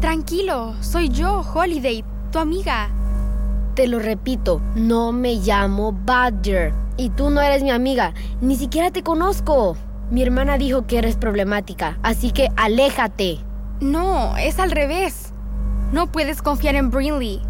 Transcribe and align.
Tranquilo, 0.00 0.74
soy 0.80 1.08
yo, 1.08 1.44
Holiday, 1.54 2.04
tu 2.32 2.38
amiga. 2.38 2.90
Te 3.74 3.86
lo 3.86 4.00
repito, 4.00 4.60
no 4.74 5.12
me 5.12 5.36
llamo 5.36 5.92
Badger. 5.92 6.72
Y 6.96 7.10
tú 7.10 7.30
no 7.30 7.40
eres 7.40 7.62
mi 7.62 7.70
amiga, 7.70 8.12
ni 8.40 8.56
siquiera 8.56 8.90
te 8.90 9.02
conozco. 9.02 9.76
Mi 10.10 10.22
hermana 10.22 10.58
dijo 10.58 10.86
que 10.86 10.98
eres 10.98 11.16
problemática, 11.16 11.98
así 12.02 12.32
que 12.32 12.48
aléjate. 12.56 13.38
No, 13.80 14.36
es 14.36 14.58
al 14.58 14.72
revés. 14.72 15.32
No 15.92 16.10
puedes 16.10 16.42
confiar 16.42 16.74
en 16.74 16.90
Brinley. 16.90 17.40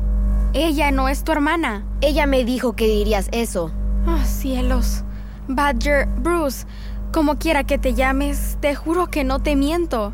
Ella 0.52 0.90
no 0.90 1.08
es 1.08 1.24
tu 1.24 1.32
hermana. 1.32 1.84
Ella 2.02 2.26
me 2.26 2.44
dijo 2.44 2.74
que 2.74 2.86
dirías 2.86 3.28
eso. 3.32 3.70
Oh, 4.06 4.24
cielos. 4.24 5.02
Badger, 5.48 6.06
Bruce, 6.18 6.66
como 7.12 7.38
quiera 7.38 7.64
que 7.64 7.78
te 7.78 7.94
llames, 7.94 8.58
te 8.60 8.74
juro 8.74 9.06
que 9.06 9.24
no 9.24 9.38
te 9.38 9.56
miento. 9.56 10.12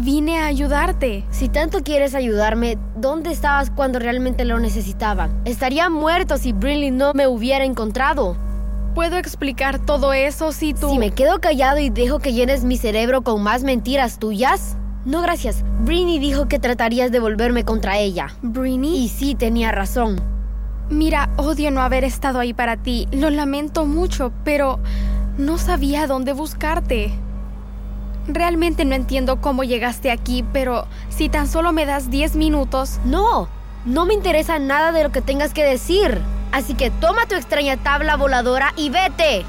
Vine 0.00 0.38
a 0.38 0.46
ayudarte. 0.46 1.24
Si 1.30 1.48
tanto 1.48 1.82
quieres 1.82 2.14
ayudarme, 2.14 2.78
¿dónde 2.94 3.32
estabas 3.32 3.70
cuando 3.70 3.98
realmente 3.98 4.44
lo 4.44 4.60
necesitaba? 4.60 5.28
Estaría 5.44 5.90
muerto 5.90 6.38
si 6.38 6.52
Brinley 6.52 6.92
no 6.92 7.14
me 7.14 7.26
hubiera 7.26 7.64
encontrado. 7.64 8.36
Puedo 8.94 9.16
explicar 9.16 9.84
todo 9.84 10.12
eso 10.12 10.52
si 10.52 10.72
tú... 10.72 10.90
Si 10.90 10.98
me 11.00 11.10
quedo 11.10 11.40
callado 11.40 11.78
y 11.78 11.90
dejo 11.90 12.20
que 12.20 12.32
llenes 12.32 12.62
mi 12.62 12.76
cerebro 12.76 13.22
con 13.22 13.42
más 13.42 13.64
mentiras 13.64 14.20
tuyas. 14.20 14.76
No, 15.04 15.20
gracias. 15.20 15.64
Brinley 15.80 16.20
dijo 16.20 16.46
que 16.46 16.60
tratarías 16.60 17.10
de 17.10 17.18
volverme 17.18 17.64
contra 17.64 17.98
ella. 17.98 18.28
¿Brinley? 18.42 19.02
Y 19.02 19.08
sí, 19.08 19.34
tenía 19.34 19.72
razón. 19.72 20.20
Mira, 20.90 21.28
odio 21.36 21.72
no 21.72 21.80
haber 21.80 22.04
estado 22.04 22.38
ahí 22.38 22.54
para 22.54 22.76
ti. 22.76 23.08
Lo 23.10 23.30
lamento 23.30 23.84
mucho, 23.84 24.32
pero 24.44 24.78
no 25.38 25.58
sabía 25.58 26.06
dónde 26.06 26.34
buscarte. 26.34 27.12
Realmente 28.28 28.84
no 28.84 28.94
entiendo 28.94 29.40
cómo 29.40 29.64
llegaste 29.64 30.10
aquí, 30.10 30.44
pero 30.52 30.86
si 31.08 31.30
tan 31.30 31.48
solo 31.48 31.72
me 31.72 31.86
das 31.86 32.10
10 32.10 32.36
minutos... 32.36 33.00
No, 33.04 33.48
no 33.86 34.04
me 34.04 34.12
interesa 34.12 34.58
nada 34.58 34.92
de 34.92 35.02
lo 35.02 35.12
que 35.12 35.22
tengas 35.22 35.54
que 35.54 35.64
decir. 35.64 36.20
Así 36.52 36.74
que 36.74 36.90
toma 36.90 37.26
tu 37.26 37.34
extraña 37.34 37.78
tabla 37.78 38.16
voladora 38.16 38.74
y 38.76 38.90
vete. 38.90 39.46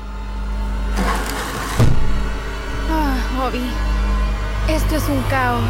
Ah, 2.89 3.47
Obi. 3.47 3.69
Esto 4.69 4.95
es 4.95 5.09
un 5.09 5.21
caos. 5.23 5.63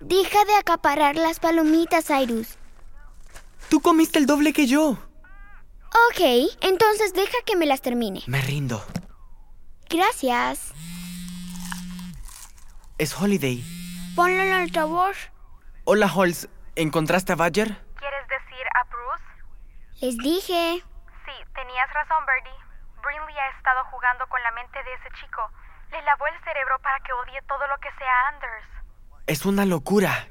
Deja 0.00 0.44
de 0.46 0.56
acaparar 0.56 1.16
las 1.16 1.38
palomitas, 1.38 2.06
Cyrus. 2.06 2.56
Tú 3.68 3.80
comiste 3.80 4.18
el 4.18 4.26
doble 4.26 4.52
que 4.52 4.66
yo. 4.66 4.98
Ok, 6.10 6.20
entonces 6.60 7.14
deja 7.14 7.38
que 7.44 7.56
me 7.56 7.66
las 7.66 7.80
termine. 7.80 8.22
Me 8.26 8.40
rindo. 8.42 8.84
Gracias. 9.88 10.72
Es 12.98 13.14
Holiday. 13.18 13.64
Ponlo 14.14 14.42
en 14.42 14.48
el 14.48 14.52
altavoz. 14.54 15.16
Hola, 15.84 16.12
Holz. 16.12 16.48
¿Encontraste 16.74 17.32
a 17.32 17.36
Badger? 17.36 17.68
¿Quieres 17.96 18.28
decir 18.28 18.66
a 18.74 18.84
Bruce? 18.84 19.24
Les 20.00 20.16
dije. 20.18 20.82
Sí, 21.24 21.32
tenías 21.54 21.92
razón, 21.94 22.24
Birdie. 22.26 22.58
Brinley 23.02 23.36
ha 23.38 23.56
estado 23.56 23.84
jugando 23.90 24.26
con 24.28 24.42
la 24.42 24.50
mente 24.52 24.82
de 24.82 24.94
ese 24.94 25.08
chico. 25.20 25.42
Le 25.92 26.02
lavó 26.02 26.26
el 26.26 26.44
cerebro 26.44 26.78
para 26.82 27.00
que 27.00 27.12
odie 27.12 27.40
todo 27.48 27.66
lo 27.68 27.78
que 27.80 27.88
sea 27.98 28.28
Anders. 28.28 28.66
Es 29.26 29.46
una 29.46 29.64
locura. 29.64 30.28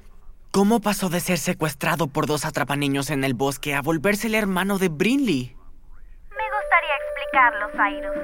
¿Cómo 0.51 0.79
pasó 0.79 1.09
de 1.09 1.19
ser 1.19 1.37
secuestrado 1.37 2.07
por 2.07 2.27
dos 2.27 2.45
atrapaniños 2.45 3.09
en 3.09 3.23
el 3.23 3.33
bosque 3.33 3.75
a 3.75 3.81
volverse 3.81 4.27
el 4.27 4.35
hermano 4.35 4.77
de 4.77 4.89
Brinley? 4.89 5.54
Explicarlo, 7.35 7.67
Cyrus. 7.71 8.15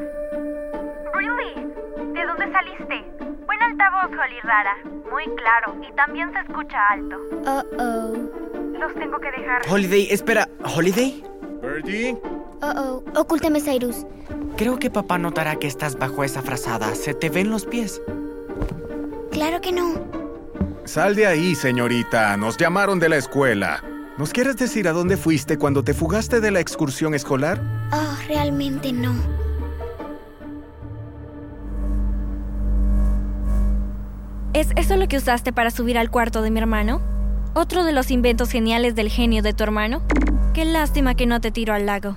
Brinley, 1.13 2.13
¿de 2.13 2.25
dónde 2.25 2.49
saliste? 2.49 3.03
Buen 3.45 3.61
altavoz, 3.61 4.05
Holly 4.05 4.39
Rara. 4.41 4.77
Muy 5.11 5.25
claro 5.35 5.75
y 5.85 5.93
también 5.97 6.31
se 6.31 6.39
escucha 6.39 6.77
alto. 6.91 7.17
Uh-oh. 7.45 8.79
Los 8.79 8.93
tengo 8.93 9.19
que 9.19 9.31
dejar. 9.31 9.63
Holiday, 9.69 10.07
espera. 10.09 10.47
¿Holiday? 10.63 11.25
Birdie. 11.61 12.13
Uh-oh. 12.61 13.03
Ocúltame, 13.17 13.59
Cyrus. 13.59 14.05
Creo 14.55 14.79
que 14.79 14.89
papá 14.89 15.17
notará 15.17 15.57
que 15.57 15.67
estás 15.67 15.97
bajo 15.97 16.23
esa 16.23 16.41
frazada. 16.41 16.95
Se 16.95 17.13
te 17.13 17.29
ven 17.29 17.49
los 17.49 17.65
pies. 17.65 18.01
Claro 19.31 19.59
que 19.59 19.73
no. 19.73 20.05
Sal 20.85 21.17
de 21.17 21.27
ahí, 21.27 21.53
señorita. 21.55 22.37
Nos 22.37 22.55
llamaron 22.55 22.97
de 22.97 23.09
la 23.09 23.17
escuela. 23.17 23.83
¿Nos 24.21 24.33
quieres 24.33 24.55
decir 24.55 24.87
a 24.87 24.91
dónde 24.91 25.17
fuiste 25.17 25.57
cuando 25.57 25.83
te 25.83 25.95
fugaste 25.95 26.41
de 26.41 26.51
la 26.51 26.59
excursión 26.59 27.15
escolar? 27.15 27.59
Oh, 27.91 28.27
realmente 28.27 28.93
no. 28.93 29.15
¿Es 34.53 34.67
eso 34.75 34.95
lo 34.97 35.07
que 35.07 35.17
usaste 35.17 35.51
para 35.51 35.71
subir 35.71 35.97
al 35.97 36.11
cuarto 36.11 36.43
de 36.43 36.51
mi 36.51 36.59
hermano? 36.59 37.01
¿Otro 37.55 37.83
de 37.83 37.93
los 37.93 38.11
inventos 38.11 38.51
geniales 38.51 38.93
del 38.93 39.09
genio 39.09 39.41
de 39.41 39.53
tu 39.53 39.63
hermano? 39.63 40.03
Qué 40.53 40.65
lástima 40.65 41.15
que 41.15 41.25
no 41.25 41.41
te 41.41 41.49
tiró 41.49 41.73
al 41.73 41.87
lago. 41.87 42.15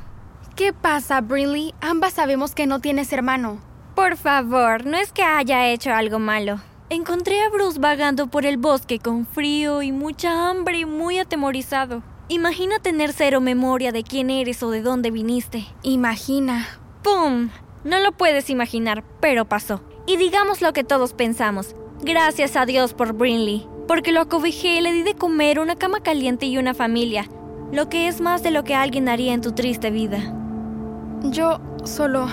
¿Qué 0.57 0.75
pasa, 0.75 1.23
Brinley? 1.23 1.75
Ambas 1.81 2.13
sabemos 2.13 2.55
que 2.55 2.67
no 2.67 2.81
tienes 2.81 3.15
hermano. 3.15 3.61
Por 3.95 4.19
favor, 4.19 4.85
no 4.85 4.99
es 4.99 5.11
que 5.11 5.23
haya 5.23 5.69
hecho 5.69 5.91
algo 5.91 6.19
malo. 6.19 6.61
Encontré 6.91 7.41
a 7.41 7.49
Bruce 7.49 7.81
vagando 7.81 8.27
por 8.27 8.45
el 8.45 8.59
bosque 8.59 8.99
con 8.99 9.27
frío 9.27 9.81
y 9.81 9.91
mucha 9.91 10.51
hambre 10.51 10.81
y 10.81 10.85
muy 10.85 11.19
atemorizado. 11.19 12.03
Imagina 12.29 12.79
tener 12.79 13.15
cero 13.15 13.41
memoria 13.41 13.91
de 13.91 14.03
quién 14.03 14.29
eres 14.29 14.63
o 14.63 14.71
de 14.71 14.83
dónde 14.83 15.11
viniste. 15.11 15.65
Imagina. 15.83 16.67
¡Pum! 17.03 17.49
No 17.85 18.01
lo 18.01 18.13
puedes 18.13 18.51
imaginar, 18.51 19.03
pero 19.21 19.47
pasó. 19.47 19.81
Y 20.07 20.19
digamos 20.19 20.61
lo 20.61 20.75
que 20.75 20.85
todos 20.85 21.15
pensamos. 21.15 21.75
Gracias 22.03 22.55
a 22.55 22.67
Dios 22.67 22.93
por 22.93 23.15
Brinley, 23.15 23.67
porque 23.89 24.13
lo 24.13 24.21
acobijé 24.21 24.77
y 24.77 24.81
le 24.83 24.93
di 24.93 25.03
de 25.03 25.15
comer 25.15 25.61
una 25.61 25.77
cama 25.77 26.01
caliente 26.01 26.45
y 26.45 26.59
una 26.59 26.75
familia, 26.75 27.27
lo 27.73 27.89
que 27.89 28.09
es 28.09 28.21
más 28.21 28.43
de 28.43 28.51
lo 28.51 28.63
que 28.63 28.75
alguien 28.75 29.09
haría 29.09 29.33
en 29.33 29.41
tu 29.41 29.53
triste 29.53 29.91
vida. 29.91 30.19
Yo 31.23 31.61
solo... 31.85 32.27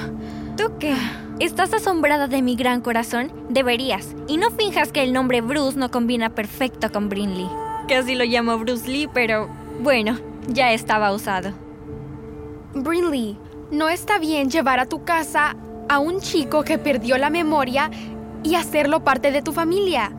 ¿Tú 0.57 0.73
qué? 0.77 0.95
¿Estás 1.41 1.73
asombrada 1.73 2.27
de 2.27 2.43
mi 2.43 2.55
gran 2.55 2.81
corazón? 2.81 3.31
Deberías. 3.49 4.15
Y 4.27 4.37
no 4.37 4.51
finjas 4.51 4.91
que 4.91 5.01
el 5.01 5.11
nombre 5.11 5.41
Bruce 5.41 5.75
no 5.75 5.89
combina 5.89 6.35
perfecto 6.35 6.91
con 6.91 7.09
Brinley. 7.09 7.49
Casi 7.87 8.13
lo 8.13 8.25
llamo 8.25 8.59
Bruce 8.59 8.87
Lee, 8.87 9.09
pero 9.11 9.49
bueno, 9.81 10.19
ya 10.49 10.71
estaba 10.71 11.11
usado. 11.11 11.51
Brinley, 12.75 13.39
no 13.71 13.89
está 13.89 14.19
bien 14.19 14.51
llevar 14.51 14.79
a 14.79 14.85
tu 14.85 15.03
casa 15.03 15.55
a 15.89 15.97
un 15.97 16.19
chico 16.19 16.63
que 16.63 16.77
perdió 16.77 17.17
la 17.17 17.31
memoria 17.31 17.89
y 18.43 18.53
hacerlo 18.53 19.03
parte 19.03 19.31
de 19.31 19.41
tu 19.41 19.51
familia. 19.51 20.11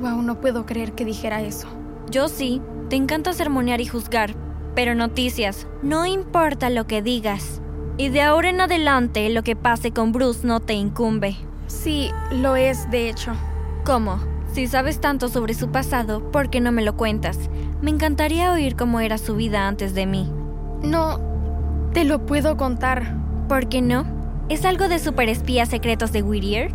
Wow, 0.00 0.22
no 0.22 0.40
puedo 0.40 0.64
creer 0.64 0.92
que 0.92 1.04
dijera 1.04 1.42
eso. 1.42 1.68
Yo 2.08 2.28
sí, 2.28 2.62
te 2.88 2.96
encanta 2.96 3.34
sermonear 3.34 3.82
y 3.82 3.86
juzgar, 3.86 4.34
pero 4.74 4.94
noticias, 4.94 5.66
no 5.82 6.06
importa 6.06 6.70
lo 6.70 6.86
que 6.86 7.02
digas. 7.02 7.60
Y 7.96 8.08
de 8.08 8.22
ahora 8.22 8.50
en 8.50 8.60
adelante 8.60 9.28
lo 9.30 9.42
que 9.42 9.54
pase 9.54 9.92
con 9.92 10.12
Bruce 10.12 10.46
no 10.46 10.60
te 10.60 10.74
incumbe. 10.74 11.36
Sí, 11.68 12.10
lo 12.32 12.56
es, 12.56 12.90
de 12.90 13.08
hecho. 13.08 13.32
¿Cómo? 13.84 14.18
Si 14.52 14.66
sabes 14.66 15.00
tanto 15.00 15.28
sobre 15.28 15.54
su 15.54 15.70
pasado, 15.70 16.30
¿por 16.30 16.50
qué 16.50 16.60
no 16.60 16.72
me 16.72 16.82
lo 16.82 16.96
cuentas? 16.96 17.38
Me 17.82 17.90
encantaría 17.90 18.52
oír 18.52 18.76
cómo 18.76 19.00
era 19.00 19.18
su 19.18 19.36
vida 19.36 19.68
antes 19.68 19.94
de 19.94 20.06
mí. 20.06 20.30
No, 20.82 21.20
te 21.92 22.04
lo 22.04 22.26
puedo 22.26 22.56
contar. 22.56 23.16
¿Por 23.48 23.68
qué 23.68 23.82
no? 23.82 24.06
¿Es 24.48 24.64
algo 24.64 24.88
de 24.88 24.98
superespías 24.98 25.68
secretos 25.68 26.12
de 26.12 26.22
Whittier? 26.22 26.72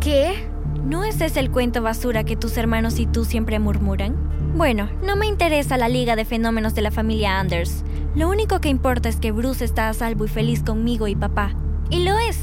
¿Qué? 0.00 0.48
¿No 0.84 1.04
es 1.04 1.20
ese 1.20 1.40
el 1.40 1.50
cuento 1.50 1.82
basura 1.82 2.24
que 2.24 2.36
tus 2.36 2.56
hermanos 2.56 2.98
y 2.98 3.06
tú 3.06 3.24
siempre 3.24 3.58
murmuran? 3.58 4.16
Bueno, 4.56 4.88
no 5.02 5.16
me 5.16 5.26
interesa 5.26 5.76
la 5.76 5.88
liga 5.88 6.16
de 6.16 6.24
fenómenos 6.24 6.74
de 6.74 6.82
la 6.82 6.90
familia 6.90 7.40
Anders. 7.40 7.84
Lo 8.14 8.28
único 8.28 8.60
que 8.60 8.68
importa 8.68 9.08
es 9.08 9.16
que 9.16 9.32
Bruce 9.32 9.64
está 9.64 9.88
a 9.88 9.94
salvo 9.94 10.24
y 10.24 10.28
feliz 10.28 10.62
conmigo 10.62 11.08
y 11.08 11.16
papá. 11.16 11.52
Y 11.90 12.04
lo 12.04 12.16
es. 12.18 12.38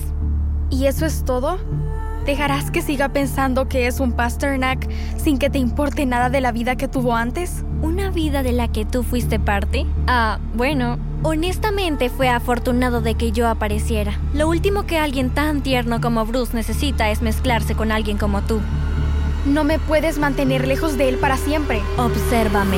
¿Y 0.69 0.87
eso 0.87 1.05
es 1.05 1.23
todo? 1.23 1.59
¿Dejarás 2.25 2.71
que 2.71 2.81
siga 2.81 3.09
pensando 3.09 3.69
que 3.69 3.87
es 3.87 3.99
un 4.01 4.11
Pasternak 4.11 4.87
sin 5.17 5.39
que 5.39 5.49
te 5.49 5.59
importe 5.59 6.05
nada 6.05 6.29
de 6.29 6.41
la 6.41 6.51
vida 6.51 6.75
que 6.75 6.89
tuvo 6.89 7.15
antes? 7.15 7.63
¿Una 7.81 8.11
vida 8.11 8.43
de 8.43 8.51
la 8.51 8.67
que 8.67 8.83
tú 8.83 9.01
fuiste 9.03 9.39
parte? 9.39 9.85
Ah, 10.07 10.39
bueno, 10.55 10.99
honestamente 11.23 12.09
fue 12.09 12.27
afortunado 12.27 12.99
de 13.01 13.15
que 13.15 13.31
yo 13.31 13.47
apareciera. 13.47 14.19
Lo 14.33 14.49
último 14.49 14.85
que 14.85 14.97
alguien 14.97 15.29
tan 15.29 15.61
tierno 15.61 16.01
como 16.01 16.25
Bruce 16.25 16.53
necesita 16.53 17.09
es 17.09 17.21
mezclarse 17.21 17.75
con 17.75 17.93
alguien 17.93 18.17
como 18.17 18.41
tú. 18.41 18.59
No 19.45 19.63
me 19.63 19.79
puedes 19.79 20.19
mantener 20.19 20.67
lejos 20.67 20.97
de 20.97 21.09
él 21.09 21.15
para 21.15 21.37
siempre. 21.37 21.81
Obsérvame. 21.97 22.77